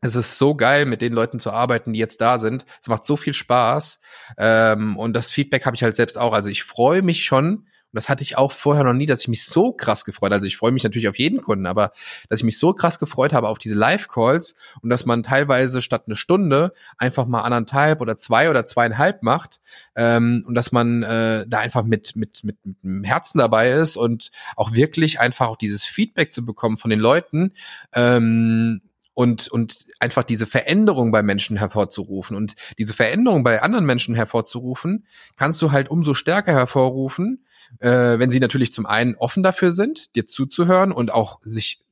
Es 0.00 0.16
ist 0.16 0.38
so 0.38 0.54
geil, 0.54 0.86
mit 0.86 1.02
den 1.02 1.12
Leuten 1.12 1.38
zu 1.40 1.50
arbeiten, 1.50 1.92
die 1.92 1.98
jetzt 1.98 2.20
da 2.20 2.38
sind. 2.38 2.64
Es 2.80 2.88
macht 2.88 3.04
so 3.04 3.16
viel 3.16 3.34
Spaß. 3.34 4.00
Ähm, 4.38 4.96
und 4.96 5.14
das 5.14 5.30
Feedback 5.30 5.66
habe 5.66 5.76
ich 5.76 5.82
halt 5.82 5.96
selbst 5.96 6.18
auch. 6.18 6.32
Also 6.32 6.48
ich 6.48 6.62
freue 6.62 7.02
mich 7.02 7.24
schon, 7.24 7.66
und 7.94 7.98
das 7.98 8.08
hatte 8.08 8.24
ich 8.24 8.36
auch 8.36 8.50
vorher 8.50 8.82
noch 8.82 8.92
nie, 8.92 9.06
dass 9.06 9.20
ich 9.20 9.28
mich 9.28 9.44
so 9.44 9.70
krass 9.70 10.04
gefreut 10.04 10.30
habe. 10.30 10.34
Also 10.34 10.46
ich 10.48 10.56
freue 10.56 10.72
mich 10.72 10.82
natürlich 10.82 11.06
auf 11.06 11.16
jeden 11.16 11.40
Kunden, 11.40 11.64
aber 11.64 11.92
dass 12.28 12.40
ich 12.40 12.44
mich 12.44 12.58
so 12.58 12.72
krass 12.72 12.98
gefreut 12.98 13.32
habe 13.32 13.46
auf 13.46 13.60
diese 13.60 13.76
Live-Calls 13.76 14.56
und 14.82 14.90
dass 14.90 15.06
man 15.06 15.22
teilweise 15.22 15.80
statt 15.80 16.02
eine 16.06 16.16
Stunde 16.16 16.74
einfach 16.98 17.26
mal 17.26 17.42
anderthalb 17.42 18.00
oder 18.00 18.16
zwei 18.16 18.50
oder 18.50 18.64
zweieinhalb 18.64 19.22
macht 19.22 19.60
ähm, 19.94 20.44
und 20.44 20.56
dass 20.56 20.72
man 20.72 21.04
äh, 21.04 21.46
da 21.46 21.60
einfach 21.60 21.84
mit, 21.84 22.16
mit, 22.16 22.42
mit, 22.42 22.56
mit 22.66 22.82
dem 22.82 23.04
Herzen 23.04 23.38
dabei 23.38 23.70
ist 23.70 23.96
und 23.96 24.32
auch 24.56 24.72
wirklich 24.72 25.20
einfach 25.20 25.46
auch 25.46 25.56
dieses 25.56 25.84
Feedback 25.84 26.32
zu 26.32 26.44
bekommen 26.44 26.76
von 26.76 26.90
den 26.90 26.98
Leuten, 26.98 27.52
ähm, 27.92 28.80
und, 29.16 29.46
und 29.46 29.86
einfach 30.00 30.24
diese 30.24 30.44
Veränderung 30.44 31.12
bei 31.12 31.22
Menschen 31.22 31.56
hervorzurufen. 31.56 32.36
Und 32.36 32.54
diese 32.78 32.94
Veränderung 32.94 33.44
bei 33.44 33.62
anderen 33.62 33.86
Menschen 33.86 34.16
hervorzurufen, 34.16 35.06
kannst 35.36 35.62
du 35.62 35.70
halt 35.70 35.88
umso 35.88 36.14
stärker 36.14 36.52
hervorrufen, 36.52 37.44
äh, 37.80 38.18
wenn 38.18 38.30
sie 38.30 38.40
natürlich 38.40 38.72
zum 38.72 38.86
einen 38.86 39.16
offen 39.16 39.42
dafür 39.42 39.72
sind, 39.72 40.14
dir 40.16 40.26
zuzuhören 40.26 40.92
und 40.92 41.12
auch 41.12 41.40
sich 41.42 41.84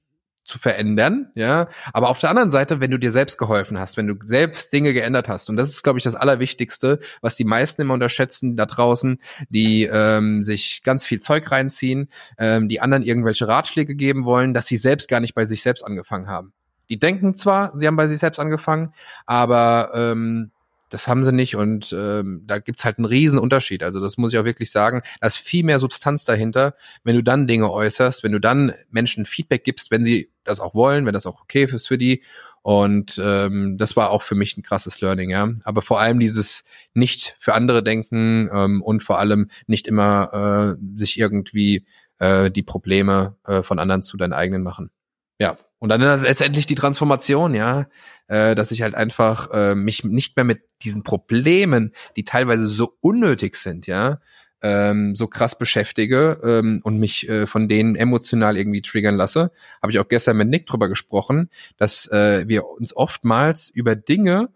zu 0.44 0.58
verändern, 0.58 1.30
ja. 1.34 1.68
Aber 1.92 2.08
auf 2.08 2.18
der 2.18 2.30
anderen 2.30 2.50
Seite, 2.50 2.80
wenn 2.80 2.90
du 2.90 2.98
dir 2.98 3.10
selbst 3.10 3.38
geholfen 3.38 3.78
hast, 3.78 3.96
wenn 3.96 4.08
du 4.08 4.14
selbst 4.24 4.72
Dinge 4.72 4.92
geändert 4.92 5.28
hast, 5.28 5.48
und 5.48 5.56
das 5.56 5.68
ist, 5.68 5.82
glaube 5.82 5.98
ich, 5.98 6.04
das 6.04 6.14
Allerwichtigste, 6.14 6.98
was 7.20 7.36
die 7.36 7.44
meisten 7.44 7.82
immer 7.82 7.94
unterschätzen 7.94 8.56
da 8.56 8.66
draußen, 8.66 9.18
die 9.48 9.84
ähm, 9.84 10.42
sich 10.42 10.82
ganz 10.82 11.06
viel 11.06 11.20
Zeug 11.20 11.50
reinziehen, 11.50 12.08
ähm, 12.38 12.68
die 12.68 12.80
anderen 12.80 13.04
irgendwelche 13.04 13.46
Ratschläge 13.46 13.94
geben 13.94 14.24
wollen, 14.24 14.52
dass 14.52 14.66
sie 14.66 14.76
selbst 14.76 15.08
gar 15.08 15.20
nicht 15.20 15.34
bei 15.34 15.44
sich 15.44 15.62
selbst 15.62 15.82
angefangen 15.82 16.28
haben. 16.28 16.52
Die 16.88 16.98
denken 16.98 17.36
zwar, 17.36 17.72
sie 17.78 17.86
haben 17.86 17.96
bei 17.96 18.08
sich 18.08 18.18
selbst 18.18 18.38
angefangen, 18.38 18.92
aber 19.26 19.92
ähm, 19.94 20.50
das 20.92 21.08
haben 21.08 21.24
sie 21.24 21.32
nicht 21.32 21.56
und 21.56 21.94
ähm, 21.98 22.42
da 22.46 22.58
gibt's 22.58 22.84
halt 22.84 22.98
einen 22.98 23.06
riesen 23.06 23.38
Unterschied. 23.38 23.82
Also 23.82 24.00
das 24.00 24.18
muss 24.18 24.32
ich 24.32 24.38
auch 24.38 24.44
wirklich 24.44 24.70
sagen. 24.70 25.02
Da 25.20 25.26
ist 25.26 25.38
viel 25.38 25.64
mehr 25.64 25.78
Substanz 25.78 26.24
dahinter, 26.26 26.74
wenn 27.02 27.16
du 27.16 27.22
dann 27.22 27.46
Dinge 27.46 27.70
äußerst, 27.70 28.22
wenn 28.22 28.32
du 28.32 28.40
dann 28.40 28.74
Menschen 28.90 29.24
Feedback 29.24 29.64
gibst, 29.64 29.90
wenn 29.90 30.04
sie 30.04 30.30
das 30.44 30.60
auch 30.60 30.74
wollen, 30.74 31.06
wenn 31.06 31.14
das 31.14 31.26
auch 31.26 31.40
okay 31.40 31.64
ist 31.64 31.88
für 31.88 31.96
die. 31.96 32.22
Und 32.60 33.20
ähm, 33.22 33.76
das 33.78 33.96
war 33.96 34.10
auch 34.10 34.22
für 34.22 34.34
mich 34.34 34.56
ein 34.56 34.62
krasses 34.62 35.00
Learning, 35.00 35.30
ja. 35.30 35.48
Aber 35.64 35.82
vor 35.82 35.98
allem 35.98 36.20
dieses 36.20 36.64
nicht 36.92 37.34
für 37.38 37.54
andere 37.54 37.82
denken 37.82 38.50
ähm, 38.52 38.82
und 38.82 39.02
vor 39.02 39.18
allem 39.18 39.50
nicht 39.66 39.88
immer 39.88 40.76
äh, 40.78 40.98
sich 40.98 41.18
irgendwie 41.18 41.86
äh, 42.18 42.50
die 42.50 42.62
Probleme 42.62 43.36
äh, 43.46 43.62
von 43.62 43.78
anderen 43.78 44.02
zu 44.02 44.16
deinen 44.16 44.34
eigenen 44.34 44.62
machen. 44.62 44.90
Ja, 45.38 45.58
und 45.78 45.88
dann 45.88 46.00
letztendlich 46.22 46.66
die 46.66 46.76
Transformation, 46.76 47.54
ja, 47.54 47.86
äh, 48.28 48.54
dass 48.54 48.70
ich 48.70 48.82
halt 48.82 48.94
einfach 48.94 49.50
äh, 49.52 49.74
mich 49.74 50.04
nicht 50.04 50.36
mehr 50.36 50.44
mit 50.44 50.62
diesen 50.82 51.02
Problemen, 51.02 51.92
die 52.16 52.24
teilweise 52.24 52.68
so 52.68 52.96
unnötig 53.00 53.56
sind, 53.56 53.86
ja, 53.86 54.20
ähm, 54.62 55.16
so 55.16 55.26
krass 55.26 55.58
beschäftige 55.58 56.40
ähm, 56.44 56.80
und 56.84 56.98
mich 56.98 57.28
äh, 57.28 57.46
von 57.46 57.68
denen 57.68 57.96
emotional 57.96 58.56
irgendwie 58.56 58.82
triggern 58.82 59.16
lasse. 59.16 59.50
Habe 59.82 59.92
ich 59.92 59.98
auch 59.98 60.08
gestern 60.08 60.36
mit 60.36 60.48
Nick 60.48 60.66
drüber 60.66 60.88
gesprochen, 60.88 61.50
dass 61.78 62.06
äh, 62.12 62.46
wir 62.46 62.66
uns 62.66 62.94
oftmals 62.94 63.68
über 63.68 63.96
Dinge 63.96 64.50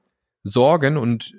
sorgen 0.44 0.96
und 0.96 1.34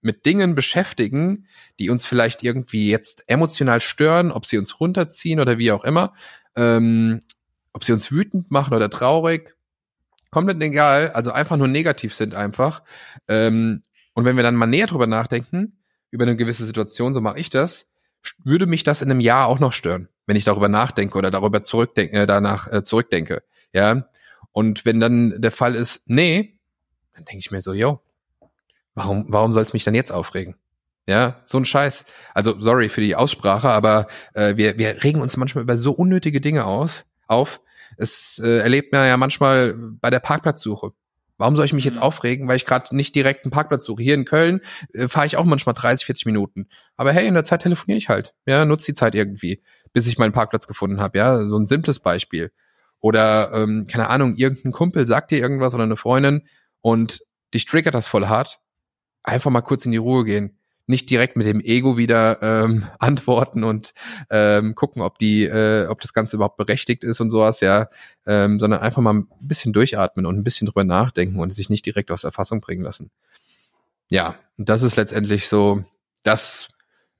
mit 0.00 0.26
Dingen 0.26 0.54
beschäftigen, 0.54 1.46
die 1.78 1.90
uns 1.90 2.06
vielleicht 2.06 2.42
irgendwie 2.42 2.90
jetzt 2.90 3.24
emotional 3.28 3.80
stören, 3.80 4.32
ob 4.32 4.46
sie 4.46 4.58
uns 4.58 4.80
runterziehen 4.80 5.40
oder 5.40 5.58
wie 5.58 5.72
auch 5.72 5.84
immer, 5.84 6.14
ähm, 6.56 7.20
ob 7.72 7.84
sie 7.84 7.92
uns 7.92 8.10
wütend 8.10 8.50
machen 8.50 8.74
oder 8.74 8.90
traurig, 8.90 9.56
komplett 10.30 10.62
egal, 10.62 11.10
also 11.10 11.32
einfach 11.32 11.56
nur 11.56 11.68
negativ 11.68 12.14
sind 12.14 12.34
einfach. 12.34 12.82
Ähm, 13.28 13.82
und 14.14 14.24
wenn 14.24 14.36
wir 14.36 14.42
dann 14.42 14.56
mal 14.56 14.66
näher 14.66 14.86
drüber 14.86 15.06
nachdenken, 15.06 15.78
über 16.10 16.24
eine 16.24 16.36
gewisse 16.36 16.66
Situation, 16.66 17.14
so 17.14 17.20
mache 17.20 17.38
ich 17.38 17.50
das, 17.50 17.88
würde 18.42 18.66
mich 18.66 18.82
das 18.82 19.02
in 19.02 19.10
einem 19.10 19.20
Jahr 19.20 19.46
auch 19.46 19.60
noch 19.60 19.72
stören, 19.72 20.08
wenn 20.26 20.36
ich 20.36 20.44
darüber 20.44 20.68
nachdenke 20.68 21.16
oder 21.16 21.30
darüber 21.30 21.62
zurückdenke, 21.62 22.16
äh, 22.16 22.26
danach 22.26 22.70
äh, 22.72 22.82
zurückdenke. 22.82 23.42
Ja. 23.72 24.08
Und 24.52 24.84
wenn 24.84 25.00
dann 25.00 25.40
der 25.40 25.52
Fall 25.52 25.74
ist, 25.74 26.02
nee, 26.06 26.58
dann 27.14 27.24
denke 27.24 27.38
ich 27.38 27.50
mir 27.50 27.60
so, 27.60 27.72
yo, 27.72 28.00
warum, 28.94 29.26
warum 29.28 29.52
soll 29.52 29.62
es 29.62 29.72
mich 29.72 29.84
dann 29.84 29.94
jetzt 29.94 30.10
aufregen? 30.10 30.56
Ja, 31.06 31.40
so 31.46 31.56
ein 31.58 31.64
Scheiß. 31.64 32.04
Also, 32.34 32.60
sorry 32.60 32.90
für 32.90 33.00
die 33.00 33.16
Aussprache, 33.16 33.70
aber 33.70 34.08
äh, 34.34 34.56
wir, 34.56 34.76
wir 34.76 35.02
regen 35.02 35.22
uns 35.22 35.38
manchmal 35.38 35.64
über 35.64 35.78
so 35.78 35.92
unnötige 35.92 36.40
Dinge 36.40 36.66
aus, 36.66 37.06
auf, 37.28 37.60
es 37.96 38.40
äh, 38.44 38.58
erlebt 38.58 38.92
man 38.92 39.06
ja 39.06 39.16
manchmal 39.16 39.74
bei 39.74 40.10
der 40.10 40.20
Parkplatzsuche. 40.20 40.92
Warum 41.36 41.54
soll 41.54 41.64
ich 41.66 41.72
mich 41.72 41.84
jetzt 41.84 41.96
mhm. 41.96 42.02
aufregen, 42.02 42.48
weil 42.48 42.56
ich 42.56 42.66
gerade 42.66 42.94
nicht 42.94 43.14
direkt 43.14 43.44
einen 43.44 43.52
Parkplatz 43.52 43.84
suche? 43.84 44.02
Hier 44.02 44.14
in 44.14 44.24
Köln 44.24 44.60
äh, 44.92 45.06
fahre 45.06 45.26
ich 45.26 45.36
auch 45.36 45.44
manchmal 45.44 45.74
30, 45.74 46.04
40 46.06 46.26
Minuten. 46.26 46.68
Aber 46.96 47.12
hey, 47.12 47.28
in 47.28 47.34
der 47.34 47.44
Zeit 47.44 47.62
telefoniere 47.62 47.98
ich 47.98 48.08
halt. 48.08 48.34
Ja, 48.44 48.64
nutze 48.64 48.86
die 48.86 48.94
Zeit 48.94 49.14
irgendwie, 49.14 49.62
bis 49.92 50.08
ich 50.08 50.18
meinen 50.18 50.32
Parkplatz 50.32 50.66
gefunden 50.66 51.00
habe. 51.00 51.18
Ja, 51.18 51.46
so 51.46 51.56
ein 51.56 51.66
simples 51.66 52.00
Beispiel. 52.00 52.50
Oder 52.98 53.52
ähm, 53.52 53.86
keine 53.88 54.10
Ahnung, 54.10 54.34
irgendein 54.34 54.72
Kumpel 54.72 55.06
sagt 55.06 55.30
dir 55.30 55.38
irgendwas 55.38 55.74
oder 55.74 55.84
eine 55.84 55.96
Freundin 55.96 56.48
und 56.80 57.20
dich 57.54 57.66
triggert 57.66 57.94
das 57.94 58.08
voll 58.08 58.26
hart. 58.26 58.58
Einfach 59.22 59.52
mal 59.52 59.60
kurz 59.60 59.86
in 59.86 59.92
die 59.92 59.98
Ruhe 59.98 60.24
gehen 60.24 60.57
nicht 60.88 61.10
direkt 61.10 61.36
mit 61.36 61.46
dem 61.46 61.60
Ego 61.60 61.96
wieder 61.96 62.42
ähm, 62.42 62.86
antworten 62.98 63.62
und 63.62 63.92
ähm, 64.30 64.74
gucken, 64.74 65.02
ob 65.02 65.18
die, 65.18 65.44
äh, 65.44 65.86
ob 65.86 66.00
das 66.00 66.12
Ganze 66.12 66.36
überhaupt 66.36 66.56
berechtigt 66.56 67.04
ist 67.04 67.20
und 67.20 67.30
sowas, 67.30 67.60
ja, 67.60 67.88
ähm, 68.26 68.58
sondern 68.58 68.80
einfach 68.80 69.02
mal 69.02 69.14
ein 69.14 69.28
bisschen 69.40 69.72
durchatmen 69.72 70.26
und 70.26 70.36
ein 70.36 70.44
bisschen 70.44 70.66
drüber 70.66 70.84
nachdenken 70.84 71.38
und 71.38 71.50
sich 71.50 71.70
nicht 71.70 71.84
direkt 71.84 72.10
aus 72.10 72.22
der 72.22 72.32
Fassung 72.32 72.60
bringen 72.60 72.82
lassen. 72.82 73.10
Ja, 74.10 74.36
und 74.56 74.68
das 74.68 74.82
ist 74.82 74.96
letztendlich 74.96 75.48
so 75.48 75.84
das 76.22 76.70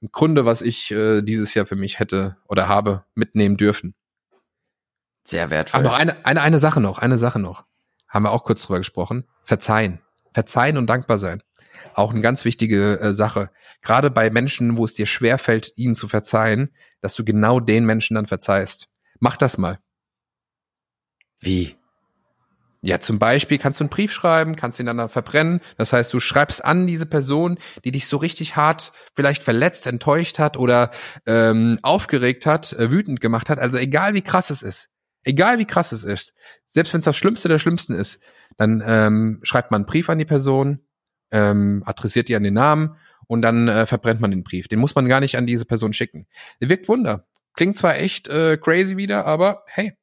im 0.01 0.11
Grunde, 0.11 0.45
was 0.45 0.61
ich 0.61 0.91
äh, 0.91 1.21
dieses 1.21 1.53
Jahr 1.53 1.65
für 1.65 1.75
mich 1.75 1.99
hätte 1.99 2.37
oder 2.47 2.67
habe 2.67 3.05
mitnehmen 3.13 3.57
dürfen. 3.57 3.93
Sehr 5.23 5.51
wertvoll. 5.51 5.81
Aber 5.81 5.89
noch 5.89 5.97
eine, 5.97 6.25
eine, 6.25 6.41
eine 6.41 6.59
Sache 6.59 6.81
noch, 6.81 6.97
eine 6.97 7.19
Sache 7.19 7.37
noch. 7.37 7.65
Haben 8.07 8.23
wir 8.23 8.31
auch 8.31 8.43
kurz 8.43 8.63
drüber 8.63 8.79
gesprochen. 8.79 9.27
Verzeihen. 9.43 9.99
Verzeihen 10.33 10.77
und 10.77 10.87
dankbar 10.87 11.19
sein 11.19 11.43
auch 11.93 12.11
eine 12.11 12.21
ganz 12.21 12.45
wichtige 12.45 12.99
äh, 12.99 13.13
Sache. 13.13 13.49
Gerade 13.81 14.09
bei 14.11 14.29
Menschen, 14.29 14.77
wo 14.77 14.85
es 14.85 14.93
dir 14.93 15.05
schwerfällt, 15.05 15.73
ihnen 15.75 15.95
zu 15.95 16.07
verzeihen, 16.07 16.73
dass 17.01 17.15
du 17.15 17.23
genau 17.23 17.59
den 17.59 17.85
Menschen 17.85 18.15
dann 18.15 18.27
verzeihst. 18.27 18.87
Mach 19.19 19.37
das 19.37 19.57
mal. 19.57 19.79
Wie? 21.39 21.75
Ja, 22.81 23.01
zum 23.01 23.19
Beispiel 23.19 23.57
kannst 23.57 23.81
du 23.81 23.83
einen 23.83 23.89
Brief 23.89 24.13
schreiben, 24.13 24.55
kannst 24.55 24.79
ihn 24.79 24.85
dann 24.85 25.09
verbrennen. 25.09 25.59
Das 25.77 25.91
heißt, 25.91 26.13
du 26.13 26.21
schreibst 26.21 26.63
an 26.63 26.87
diese 26.87 27.05
Person, 27.05 27.59
die 27.83 27.91
dich 27.91 28.07
so 28.07 28.15
richtig 28.17 28.55
hart 28.55 28.93
vielleicht 29.13 29.43
verletzt, 29.43 29.85
enttäuscht 29.85 30.39
hat 30.39 30.55
oder 30.55 30.91
ähm, 31.25 31.79
aufgeregt 31.81 32.45
hat, 32.45 32.71
äh, 32.73 32.89
wütend 32.89 33.19
gemacht 33.19 33.49
hat. 33.49 33.59
Also 33.59 33.77
egal 33.77 34.13
wie 34.13 34.21
krass 34.21 34.49
es 34.49 34.61
ist, 34.61 34.91
egal 35.23 35.59
wie 35.59 35.65
krass 35.65 35.91
es 35.91 36.05
ist, 36.05 36.33
selbst 36.65 36.93
wenn 36.93 36.99
es 36.99 37.05
das 37.05 37.17
Schlimmste 37.17 37.49
der 37.49 37.59
Schlimmsten 37.59 37.93
ist, 37.93 38.19
dann 38.55 38.81
ähm, 38.85 39.41
schreibt 39.43 39.71
man 39.71 39.81
einen 39.81 39.85
Brief 39.85 40.09
an 40.09 40.17
die 40.17 40.25
Person, 40.25 40.79
ähm, 41.31 41.83
adressiert 41.85 42.29
ihr 42.29 42.37
an 42.37 42.43
den 42.43 42.53
Namen 42.53 42.95
und 43.27 43.41
dann 43.41 43.67
äh, 43.67 43.85
verbrennt 43.85 44.21
man 44.21 44.31
den 44.31 44.43
Brief. 44.43 44.67
Den 44.67 44.79
muss 44.79 44.95
man 44.95 45.07
gar 45.07 45.19
nicht 45.19 45.37
an 45.37 45.45
diese 45.45 45.65
Person 45.65 45.93
schicken. 45.93 46.27
Wirkt 46.59 46.87
Wunder. 46.87 47.27
Klingt 47.53 47.77
zwar 47.77 47.97
echt 47.97 48.27
äh, 48.27 48.57
crazy 48.57 48.97
wieder, 48.97 49.25
aber 49.25 49.63
hey, 49.67 49.93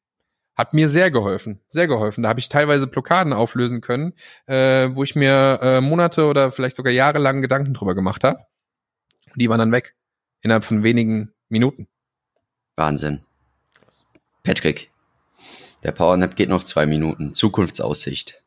hat 0.56 0.72
mir 0.72 0.88
sehr 0.88 1.10
geholfen, 1.10 1.60
sehr 1.68 1.86
geholfen. 1.86 2.22
Da 2.22 2.30
habe 2.30 2.40
ich 2.40 2.48
teilweise 2.48 2.86
Blockaden 2.86 3.32
auflösen 3.32 3.80
können, 3.80 4.14
äh, 4.46 4.88
wo 4.92 5.02
ich 5.02 5.14
mir 5.14 5.60
äh, 5.62 5.80
Monate 5.80 6.26
oder 6.26 6.50
vielleicht 6.50 6.76
sogar 6.76 6.92
jahrelang 6.92 7.42
Gedanken 7.42 7.74
drüber 7.74 7.94
gemacht 7.94 8.24
habe. 8.24 8.40
Die 9.34 9.48
waren 9.48 9.58
dann 9.58 9.72
weg 9.72 9.94
innerhalb 10.40 10.64
von 10.64 10.82
wenigen 10.82 11.32
Minuten. 11.48 11.88
Wahnsinn. 12.76 13.22
Patrick, 14.42 14.90
der 15.82 15.92
Powernap 15.92 16.36
geht 16.36 16.48
noch 16.48 16.64
zwei 16.64 16.86
Minuten. 16.86 17.34
Zukunftsaussicht. 17.34 18.42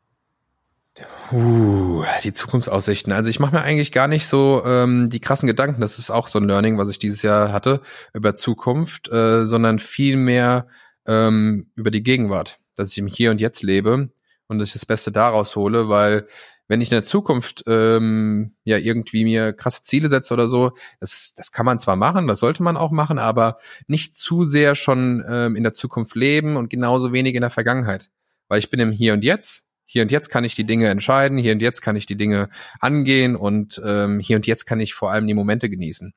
Uh, 1.31 2.03
die 2.23 2.33
Zukunftsaussichten. 2.33 3.13
Also 3.13 3.29
ich 3.29 3.39
mache 3.39 3.55
mir 3.55 3.61
eigentlich 3.61 3.91
gar 3.91 4.07
nicht 4.07 4.25
so 4.25 4.63
ähm, 4.65 5.09
die 5.09 5.19
krassen 5.19 5.47
Gedanken. 5.47 5.81
Das 5.81 5.99
ist 5.99 6.09
auch 6.09 6.27
so 6.27 6.39
ein 6.39 6.47
Learning, 6.47 6.77
was 6.77 6.89
ich 6.89 6.97
dieses 6.97 7.21
Jahr 7.21 7.51
hatte 7.51 7.81
über 8.13 8.33
Zukunft, 8.33 9.09
äh, 9.09 9.45
sondern 9.45 9.79
viel 9.79 10.17
mehr 10.17 10.67
ähm, 11.05 11.71
über 11.75 11.91
die 11.91 12.03
Gegenwart, 12.03 12.59
dass 12.75 12.91
ich 12.91 12.97
im 12.97 13.07
Hier 13.07 13.31
und 13.31 13.41
Jetzt 13.41 13.61
lebe 13.61 14.09
und 14.47 14.59
dass 14.59 14.69
ich 14.69 14.73
das 14.73 14.85
Beste 14.85 15.11
daraus 15.11 15.55
hole, 15.55 15.87
weil 15.87 16.27
wenn 16.67 16.81
ich 16.81 16.91
in 16.91 16.95
der 16.95 17.03
Zukunft 17.03 17.63
ähm, 17.67 18.55
ja 18.63 18.77
irgendwie 18.77 19.23
mir 19.23 19.53
krasse 19.53 19.81
Ziele 19.81 20.07
setze 20.07 20.33
oder 20.33 20.47
so, 20.47 20.71
das, 20.99 21.33
das 21.35 21.51
kann 21.51 21.65
man 21.65 21.79
zwar 21.79 21.95
machen, 21.95 22.27
das 22.27 22.39
sollte 22.39 22.63
man 22.63 22.77
auch 22.77 22.91
machen, 22.91 23.17
aber 23.17 23.57
nicht 23.87 24.15
zu 24.15 24.45
sehr 24.45 24.75
schon 24.75 25.23
ähm, 25.27 25.55
in 25.55 25.63
der 25.63 25.73
Zukunft 25.73 26.15
leben 26.15 26.57
und 26.57 26.69
genauso 26.69 27.11
wenig 27.11 27.35
in 27.35 27.41
der 27.41 27.49
Vergangenheit. 27.49 28.09
Weil 28.47 28.59
ich 28.59 28.69
bin 28.69 28.79
im 28.79 28.91
Hier 28.91 29.13
und 29.13 29.23
Jetzt 29.23 29.68
hier 29.91 30.03
und 30.03 30.11
jetzt 30.11 30.29
kann 30.29 30.43
ich 30.43 30.53
die 30.53 30.65
Dinge 30.65 30.87
entscheiden, 30.87 31.39
hier 31.39 31.51
und 31.51 31.61
jetzt 31.61 31.81
kann 31.81 31.95
ich 31.95 32.05
die 32.05 32.15
Dinge 32.15 32.49
angehen 32.79 33.35
und 33.35 33.81
ähm, 33.83 34.19
hier 34.19 34.35
und 34.35 34.45
jetzt 34.45 34.65
kann 34.65 34.79
ich 34.79 34.93
vor 34.93 35.11
allem 35.11 35.25
die 35.25 35.33
Momente 35.33 35.67
genießen. 35.67 36.13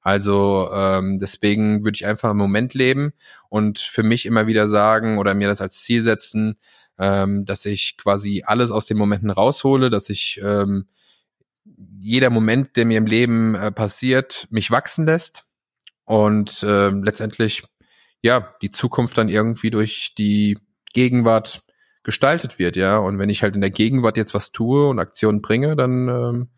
Also 0.00 0.68
ähm, 0.74 1.20
deswegen 1.20 1.84
würde 1.84 1.94
ich 1.94 2.04
einfach 2.04 2.32
im 2.32 2.36
Moment 2.36 2.74
leben 2.74 3.12
und 3.48 3.78
für 3.78 4.02
mich 4.02 4.26
immer 4.26 4.48
wieder 4.48 4.66
sagen 4.66 5.18
oder 5.18 5.34
mir 5.34 5.46
das 5.46 5.60
als 5.60 5.82
Ziel 5.82 6.02
setzen, 6.02 6.58
ähm, 6.98 7.44
dass 7.44 7.64
ich 7.64 7.96
quasi 7.96 8.42
alles 8.44 8.72
aus 8.72 8.86
den 8.86 8.96
Momenten 8.96 9.30
raushole, 9.30 9.88
dass 9.88 10.10
ich 10.10 10.40
ähm, 10.42 10.88
jeder 12.00 12.30
Moment, 12.30 12.76
der 12.76 12.86
mir 12.86 12.98
im 12.98 13.06
Leben 13.06 13.54
äh, 13.54 13.70
passiert, 13.70 14.48
mich 14.50 14.72
wachsen 14.72 15.06
lässt 15.06 15.46
und 16.04 16.64
äh, 16.64 16.88
letztendlich 16.88 17.62
ja 18.20 18.52
die 18.62 18.70
Zukunft 18.70 19.16
dann 19.16 19.28
irgendwie 19.28 19.70
durch 19.70 20.12
die 20.18 20.58
Gegenwart 20.92 21.62
gestaltet 22.06 22.60
wird, 22.60 22.76
ja. 22.76 22.98
Und 22.98 23.18
wenn 23.18 23.28
ich 23.28 23.42
halt 23.42 23.56
in 23.56 23.60
der 23.60 23.70
Gegenwart 23.70 24.16
jetzt 24.16 24.32
was 24.32 24.52
tue 24.52 24.88
und 24.88 25.00
Aktionen 25.00 25.42
bringe, 25.42 25.74
dann 25.74 26.08
ähm, 26.08 26.48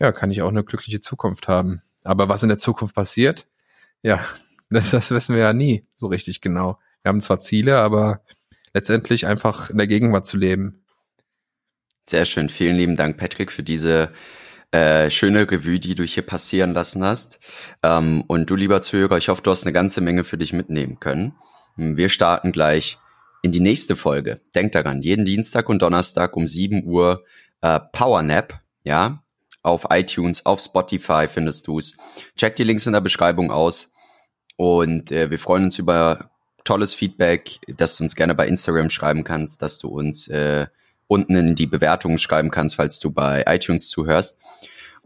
ja, 0.00 0.10
kann 0.10 0.32
ich 0.32 0.42
auch 0.42 0.48
eine 0.48 0.64
glückliche 0.64 1.00
Zukunft 1.00 1.46
haben. 1.46 1.80
Aber 2.02 2.28
was 2.28 2.42
in 2.42 2.48
der 2.48 2.58
Zukunft 2.58 2.96
passiert, 2.96 3.46
ja, 4.02 4.18
das, 4.70 4.90
das 4.90 5.12
wissen 5.12 5.34
wir 5.34 5.42
ja 5.42 5.52
nie 5.52 5.86
so 5.94 6.08
richtig 6.08 6.40
genau. 6.40 6.78
Wir 7.02 7.10
haben 7.10 7.20
zwar 7.20 7.38
Ziele, 7.38 7.78
aber 7.78 8.22
letztendlich 8.74 9.26
einfach 9.26 9.70
in 9.70 9.78
der 9.78 9.86
Gegenwart 9.86 10.26
zu 10.26 10.36
leben 10.36 10.84
Sehr 12.08 12.24
schön. 12.24 12.48
Vielen 12.48 12.76
lieben 12.76 12.96
Dank, 12.96 13.16
Patrick, 13.16 13.52
für 13.52 13.62
diese 13.62 14.12
äh, 14.72 15.08
schöne 15.08 15.48
Revue, 15.48 15.78
die 15.78 15.94
du 15.94 16.02
hier 16.02 16.24
passieren 16.24 16.74
lassen 16.74 17.04
hast. 17.04 17.38
Ähm, 17.84 18.24
und 18.26 18.50
du, 18.50 18.56
lieber 18.56 18.82
Zuhörer, 18.82 19.18
ich 19.18 19.28
hoffe, 19.28 19.42
du 19.42 19.52
hast 19.52 19.64
eine 19.64 19.72
ganze 19.72 20.00
Menge 20.00 20.24
für 20.24 20.36
dich 20.36 20.52
mitnehmen 20.52 20.98
können. 20.98 21.34
Wir 21.76 22.08
starten 22.08 22.50
gleich 22.50 22.98
in 23.42 23.52
die 23.52 23.60
nächste 23.60 23.96
Folge. 23.96 24.40
Denk 24.54 24.72
daran, 24.72 25.02
jeden 25.02 25.24
Dienstag 25.24 25.68
und 25.68 25.82
Donnerstag 25.82 26.36
um 26.36 26.46
7 26.46 26.84
Uhr 26.84 27.24
äh, 27.60 27.80
Powernap, 27.92 28.60
ja, 28.84 29.22
auf 29.62 29.86
iTunes, 29.90 30.46
auf 30.46 30.60
Spotify 30.60 31.26
findest 31.28 31.66
du's. 31.66 31.96
Check 32.36 32.56
die 32.56 32.64
Links 32.64 32.86
in 32.86 32.92
der 32.92 33.00
Beschreibung 33.00 33.50
aus 33.50 33.92
und 34.56 35.12
äh, 35.12 35.30
wir 35.30 35.38
freuen 35.38 35.64
uns 35.64 35.78
über 35.78 36.30
tolles 36.64 36.94
Feedback, 36.94 37.58
dass 37.76 37.96
du 37.96 38.04
uns 38.04 38.16
gerne 38.16 38.34
bei 38.34 38.46
Instagram 38.46 38.90
schreiben 38.90 39.24
kannst, 39.24 39.62
dass 39.62 39.78
du 39.78 39.88
uns 39.88 40.28
äh, 40.28 40.66
unten 41.06 41.34
in 41.34 41.54
die 41.54 41.66
Bewertungen 41.66 42.18
schreiben 42.18 42.50
kannst, 42.50 42.76
falls 42.76 43.00
du 43.00 43.10
bei 43.10 43.44
iTunes 43.46 43.88
zuhörst. 43.88 44.38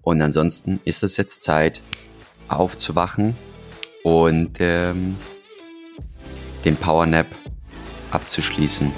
Und 0.02 0.20
ansonsten 0.20 0.80
ist 0.84 1.02
es 1.02 1.16
jetzt 1.16 1.42
Zeit, 1.42 1.80
aufzuwachen 2.48 3.34
und 4.02 4.58
ähm, 4.60 5.16
den 6.64 6.76
Power 6.76 7.06
Nap 7.06 7.26
abzuschließen 8.10 8.92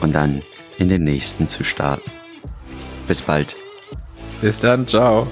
und 0.00 0.14
dann 0.14 0.42
in 0.78 0.88
den 0.88 1.04
nächsten 1.04 1.46
zu 1.48 1.64
starten. 1.64 2.10
Bis 3.06 3.22
bald. 3.22 3.56
Bis 4.40 4.60
dann, 4.60 4.86
ciao. 4.86 5.26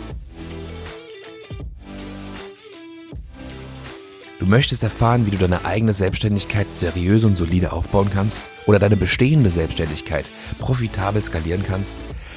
Du 4.39 4.47
möchtest 4.47 4.83
erfahren, 4.83 5.27
wie 5.27 5.31
du 5.31 5.37
deine 5.37 5.65
eigene 5.65 5.93
Selbstständigkeit 5.93 6.67
seriös 6.73 7.25
und 7.25 7.37
solide 7.37 7.73
aufbauen 7.73 8.11
kannst 8.13 8.45
oder 8.67 8.79
deine 8.79 8.97
bestehende 8.97 9.51
Selbstständigkeit 9.51 10.27
profitabel 10.59 11.23
skalieren 11.23 11.65
kannst? 11.67 11.99